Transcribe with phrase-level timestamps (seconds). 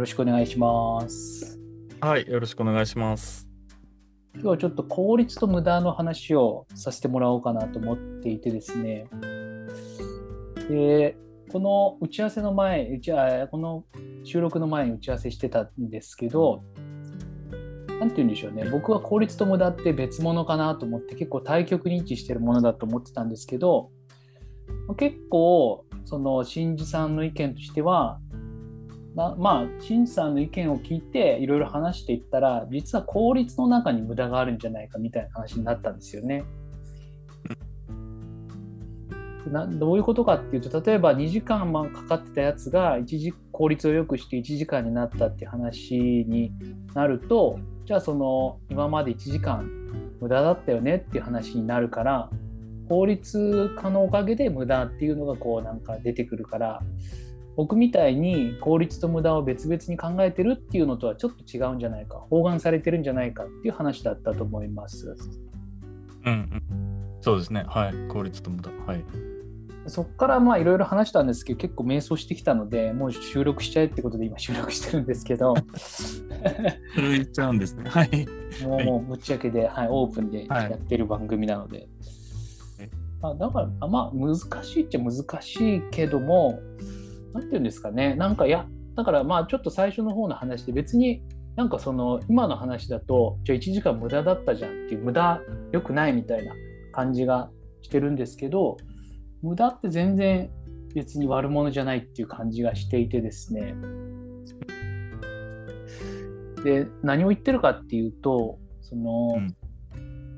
[0.00, 1.60] よろしくお願いします。
[2.00, 3.46] はい、よろしくお願いします。
[4.32, 9.04] 今日はちょっと効率と無駄の話をさせてもらおうかなと思っていてですね。
[10.70, 11.18] で、
[11.52, 13.84] この打ち合わせの前、打ちあこの
[14.24, 16.62] 収録の前に打ち合わせしてたんですけど、
[18.00, 23.90] なんて言うんでしょうね、僕は効率と無駄って別物かなと思って、結構対極に位置してるものだと思ってたんですけど、
[24.96, 28.39] 結構、その新次さんの意見としては、な
[29.14, 36.44] まあ新次さんの意見を聞いていろいろ話していったら実は効率の中に無駄があるんじゃないかみたいな話になったんですよね。
[39.50, 46.52] などういうことかっていうと例えば2時間まかかってたやつが1時効率を良くして1時間になったって話に
[46.94, 49.68] なるとじゃあその今まで1時間
[50.20, 52.30] 無駄だったよねっていう話になるから
[52.88, 56.82] 効率化のおかげで無駄っていうのがこうなんか出てくるから
[57.56, 65.14] 僕みたいに効率と無駄を別々に考えてるっていうのとはちょっと違うんじゃないか包含されてるんじゃないかっていう話だったと思います。
[66.24, 66.62] うんうん。
[67.20, 67.64] そうですね。
[67.66, 67.94] はい。
[68.08, 68.70] 効率と無駄。
[68.86, 69.04] はい。
[69.86, 75.54] そこからまあいろいろ話したんですけど結構迷走してきたのでもう収録しちゃえってことで今収録してるんですけど
[76.94, 77.88] それ言っちゃうんですね。
[77.88, 78.26] はい。
[78.62, 81.88] もうもうぶっちゃけで、はい、オープンではいやってる番組なので、はい
[83.22, 86.58] あだからあまあ難しいっちゃ難しいけども
[87.34, 88.14] なんていうんですかね。
[88.14, 91.22] なんかいやだからまあちょっと最初の方の話で別に
[91.56, 95.40] なんかその今の話だとじゃあ1時間無駄だったじゃんっていう無駄
[95.72, 96.54] 良くないみたいな
[96.92, 97.50] 感じが
[97.82, 98.76] してるんですけど
[99.42, 100.50] 無駄って全然
[100.94, 103.74] 別に悪者じゃないっていう感じがしていてですね。
[106.64, 109.56] で何を言ってるかっていうとその、うん。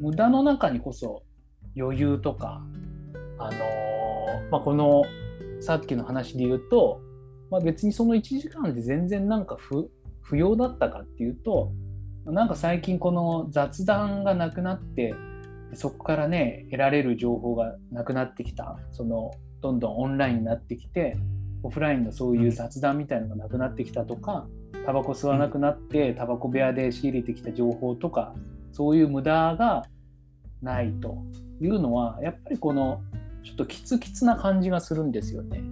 [0.00, 1.22] 無駄の中にこそ
[1.76, 2.60] 余裕とか
[3.38, 5.04] あのーまあ、この
[5.62, 7.00] さっきの話で言うと、
[7.50, 9.90] まあ、別にその1時間で全然なんか不
[10.20, 11.72] 不要だったかっていうと
[12.26, 15.14] なんか最近この雑談がなくなって
[15.74, 18.78] そこからね得られる情報がなくなってきた。
[18.90, 19.30] その
[19.62, 21.16] どんどんオンラインになってきて
[21.62, 24.46] オフラインのそういう雑談みたいなのがなくなってきたとか
[24.84, 28.34] タバコ吸わなくなってタバコ部屋で仕入れてきた情報とか
[28.72, 29.84] そういう無駄が
[30.60, 31.16] ないと
[31.60, 33.00] いうのはやっぱりこの
[33.44, 35.62] ちょっとキツキツな感じがするんですよね。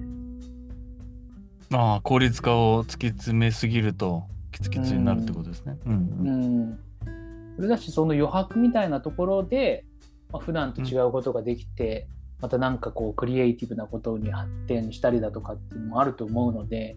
[1.71, 5.79] まあ、効率化を突き詰めすぎると、キツキツになるってことですね。
[5.87, 6.71] うんううん。
[6.71, 6.79] ん、
[7.57, 9.85] それだしその余白みたいなところで、
[10.33, 12.09] まあ、普段と違うことができて、
[12.41, 16.97] またなんかこうクリエイティブなことに発展したりだとかっていうのもあると思うので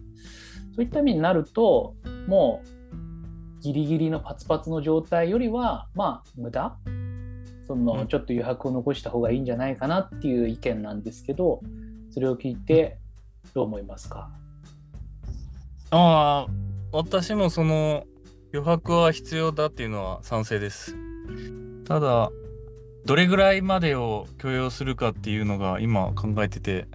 [0.74, 1.94] そういった意味になると
[2.26, 6.76] もうギリギリのパツパツの状態よりはまあ無駄
[7.66, 11.60] そうんのちょっと余白を残した方がいいんじゃないかなっていう意見なんですけど
[12.10, 12.98] それを聞いて
[13.54, 14.30] どう思いますか？
[15.90, 16.52] ああ、
[16.92, 18.04] 私もその
[18.52, 20.96] 余白は必要だっていうのは賛成です。
[21.84, 22.30] ただ、
[23.04, 26.86] どれぐらいまでを許容するかっていうのが今考えてて、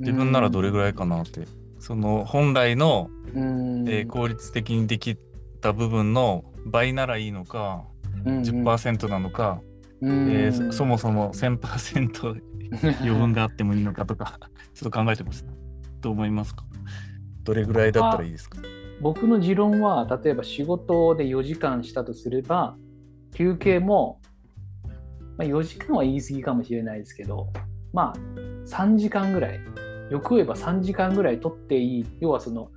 [0.00, 1.46] 自分ならどれぐらいかなって。
[1.78, 5.16] その本来の、うんえー効率的にでき
[5.60, 7.84] た部分の倍ならいいのか、
[8.24, 9.73] 10%なのか、うん
[10.06, 12.40] えーそそもそも1000%
[13.02, 14.38] 余分があってもいいのかとか、
[14.74, 15.44] ちょっと考えてます。
[16.00, 16.64] どう思いますか？
[17.44, 18.58] どれぐらいだったらいいですか？
[19.00, 22.76] 僕の持論は例えば仕事で4時間したとすれば
[23.32, 24.20] 休憩も、
[25.36, 27.48] まあ、4時間は言い過ぎかもしれないですけど
[27.92, 28.14] まあ
[28.66, 29.60] 3時間ぐらい。
[30.10, 32.06] よく言えば3時間ぐらい取っていい。
[32.20, 32.70] 要はその、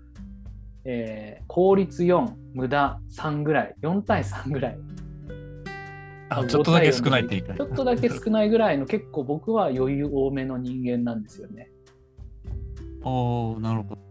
[0.85, 3.75] えー効率4無駄3ぐらい。
[3.81, 4.77] 4対3ぐらい
[6.29, 11.71] あちょっとだけ少ないっていちょっとだけ少ないぐらいの結構僕は余裕多めの人間なんですよね。
[13.03, 14.01] おおなるほど。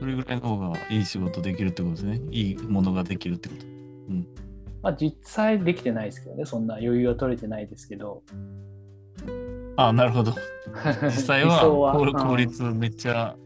[0.00, 2.20] それぐらいの方がいい仕事できるってことですね。
[2.30, 3.78] いいものができるってこと。
[4.82, 8.22] まあ、実際できてないですけどねそんな余裕は取れてないですけど。
[9.76, 10.32] あなるほど。
[11.04, 13.36] 実際は効効率めっちゃ、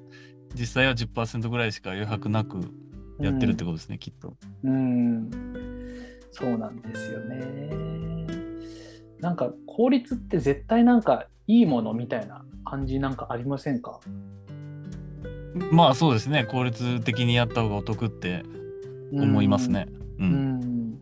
[0.55, 2.61] 実際は10%ぐらいしか余白なく
[3.21, 4.35] やってるってことですね、きっと。
[4.65, 5.31] うん、
[6.33, 7.71] そうなんですよね。
[9.21, 14.01] なんか効率って絶対なんかいいものみたいな感じなんかありませんか？
[15.71, 16.45] まあそうですね。
[16.45, 18.43] 効率的にやった方がお得って
[19.13, 19.87] 思いますね。
[20.19, 20.23] う。
[20.23, 21.01] うんん。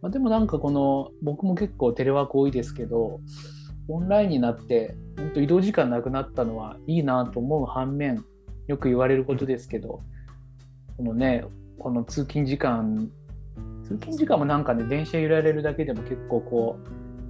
[0.00, 3.20] まあ、でもなんかこの僕も結構テレワーク多いですけど
[3.88, 8.24] オンラインになって本当移動時間なくなったのはいいなと思う反面
[8.68, 10.02] よく言われることですけど
[10.96, 11.44] このね
[11.80, 13.10] この通勤時間
[13.88, 16.78] 通勤時間もなんかね電車揺られるだけでも結構こ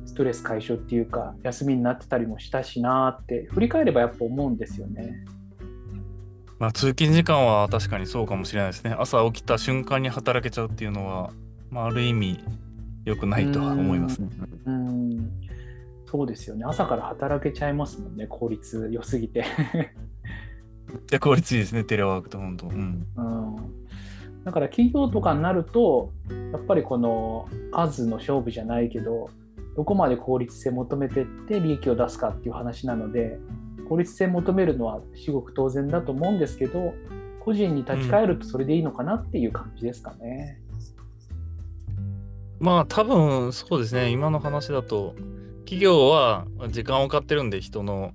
[0.05, 5.25] うストレス解消っていうか休みになってたりもしたしなって振り返ればやっぱ思うんですよね。
[6.58, 8.96] まあ通勤時間は確かにそうかもしれないですね。
[8.99, 11.31] 朝起きた瞬間に働けちゃうっていうのは、
[11.70, 12.40] まあ、ある意味
[13.04, 14.28] 良くないとは思いますね。
[14.66, 15.31] うん。
[16.11, 18.16] そうですよね朝から働けちゃいますもん。
[18.16, 19.44] ね効率良すぎて
[21.11, 22.66] で効率いいですねテレワークと本当。
[22.66, 23.06] うん。
[23.14, 23.88] うん
[24.48, 26.10] だから企業とかになると
[26.52, 29.28] やっぱりこの数の勝負じゃないけど
[29.76, 33.38] どこまで効率性求めてって利益を出すかっていう話なので
[33.90, 36.94] 効率性求めるのは至極当然だと思うんですけど
[37.40, 40.62] 個人に立ち返るとそれでいいのかなっていう感じですかね。
[42.58, 45.14] まあ多分そうですね今の話だと
[45.66, 48.14] 企業は時間を買ってるんで人の、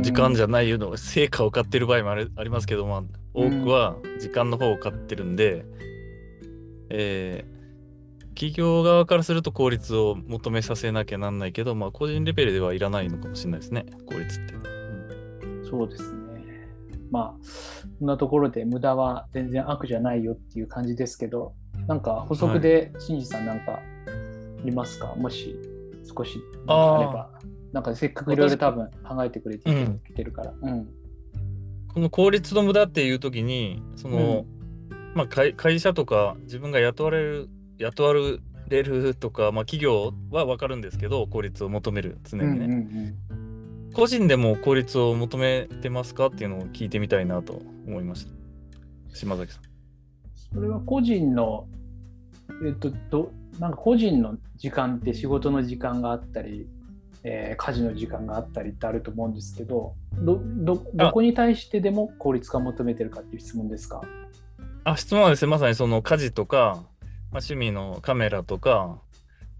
[0.00, 3.02] 時間じゃないの成果を買ってる場合もありますけど、まあ、
[3.34, 5.64] 多くは時間の方を買ってるんで、
[6.90, 7.52] えー
[8.34, 14.54] 企業側からすると効率を求めさせなきゃなんないけど、まあ個人レベルではいらないのかもしれないですね効率って。
[15.68, 16.18] そうですね。
[17.10, 21.52] まあ、そんなところで無駄は全然悪じゃないよっていう感じですけど、
[21.86, 23.80] なんか補足で、新次さんなんかあ
[24.64, 25.14] りますか？
[25.14, 25.54] もし
[26.16, 27.30] 少しあれば。
[27.70, 30.54] なんかせっかくいろいろ多分考えてくれてうんきてるから。
[30.62, 30.88] うん。
[31.94, 34.46] この効率の無駄っていう時にその、
[35.14, 38.14] まあ会会社とか自分が雇われる雇わ
[38.68, 42.76] れるとか、まあ、企業は分かるんですけど効率を求める常うんにね、うんう
[43.90, 43.92] ん。
[43.92, 48.32] 個人でも効率を求めてますかっていうのを聞いてみたいなと思いました。
[49.14, 49.62] 島崎さん。
[50.54, 51.66] それは個人の、
[52.66, 56.66] えっと、どなんか個人の時間って仕事の時間があったり、
[57.24, 64.00] えー家事の時間があったりってあると思うんですけどどどどこに対してでも効率化を求めてるかっていう質問ですか？
[64.84, 66.78] あ質問はですねまさにその家事とか、まあ、
[67.34, 68.98] 趣味のカメラとか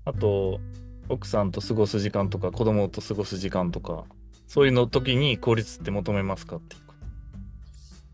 [0.05, 0.61] あと
[1.09, 4.05] 奥さんと過ごす時間とか子供と過ごす時間とか
[4.49, 6.83] そういうの時に効率って求めますかっていう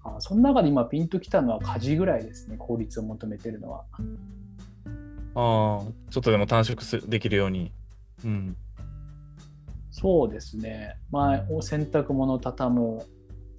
[0.05, 3.85] あその中で今ピンときたのは家事ぐらいですね効率を求めてるのは。
[5.35, 7.73] ああちょっとでも短縮すできるように。
[8.25, 8.57] うん
[10.01, 10.97] そうですね。
[11.11, 13.03] まあお洗濯物畳む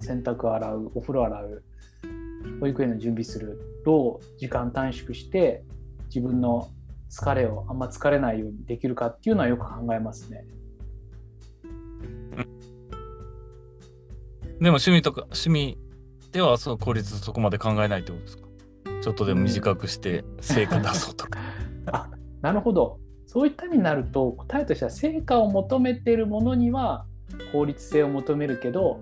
[0.00, 1.62] 洗濯洗うお風呂洗う
[2.60, 5.62] 保育園の準備するどう時間短縮して
[6.06, 6.68] 自分の
[7.10, 10.44] 疲れをあんま疲れないようにできるかっていうのはよく考えますね。
[14.60, 15.78] でも趣味とか趣味
[16.32, 18.48] ではその効率そこまで考えないってことですか？
[19.02, 21.38] ちょっとでも短くして成果出そうとか。
[22.42, 22.98] なるほど
[23.32, 27.06] そういった意味になると答えとしては成果を求めてるものには
[27.52, 28.98] 効率性を求めるけど、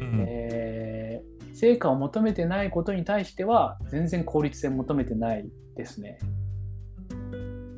[0.00, 6.18] うんえー成果を求めてないことに対しては全然効率性を求めてないですね。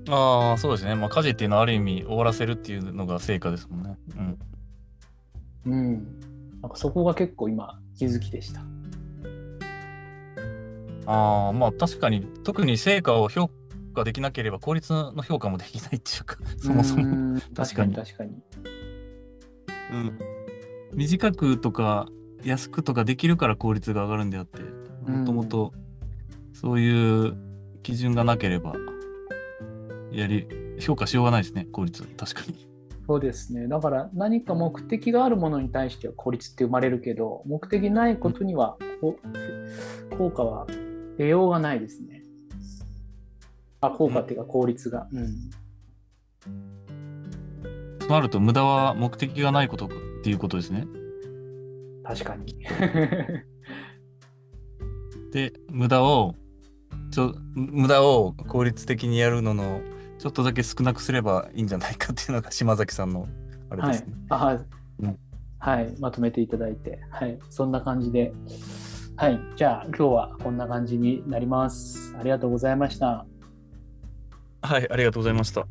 [0.08, 0.94] ああそうですね。
[0.94, 3.96] まあ家事っていうのはある意味終わらせるっていうのが成果ですもんね。
[4.14, 4.38] うん。
[5.64, 5.92] うん、
[6.60, 8.60] なんかそこが結構今気づきでした。
[11.06, 13.54] ああまあ確かに特に成果を評価
[14.04, 17.04] できなければ効率の評価もできないっていうかそもそも。
[17.04, 18.42] うん確確かかにに確かに。
[19.92, 20.18] うん、
[20.94, 22.08] 短くとか
[22.42, 24.62] 安くとかできるから効率が上がるんであって
[25.06, 25.72] もともと
[26.54, 27.36] そういう
[27.82, 28.74] 基準がなければ
[30.10, 30.46] やり
[30.80, 32.72] 評価しようがないですね効率確かに。
[33.06, 33.66] そうですね。
[33.66, 39.18] だから何か目的があるものに対しては効率って生まれるけど、目的ないことにはこ
[40.12, 40.66] う効果は
[41.18, 42.21] 出ようがないですね。
[43.82, 45.08] あ、効果っていうか効率が。
[45.12, 45.50] うん。
[47.98, 49.88] となると無駄は目的がないことっ
[50.22, 50.86] ていうことですね。
[52.04, 52.56] 確かに。
[55.32, 56.34] で無駄を
[57.10, 59.80] ちょ無駄を効率的にやるのの
[60.18, 63.26] ちょっとだけ少なくすればいいんじゃないかっていうのが島崎さんの
[63.70, 64.14] あれはいですね。。
[64.28, 64.58] あ
[65.00, 65.18] うん
[65.58, 65.94] はい。
[66.00, 67.00] まとめていただいて。
[67.10, 67.38] はい。
[67.48, 68.32] そんな感じで。
[69.16, 69.40] はい。
[69.56, 72.16] じゃあ今日はこんな感じになります。
[72.18, 73.26] ありがとうございました。
[74.62, 75.66] はい、ありがとうございました。